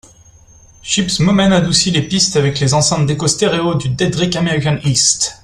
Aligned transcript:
Chips 0.81 1.19
Momen 1.19 1.53
adoucit 1.53 1.91
les 1.91 2.01
pistes 2.01 2.35
avec 2.35 2.59
les 2.59 2.73
enceintes 2.73 3.05
d'écho 3.05 3.27
stéréo 3.27 3.75
du 3.75 3.89
Deadrick 3.89 4.35
American 4.35 4.79
East. 4.83 5.37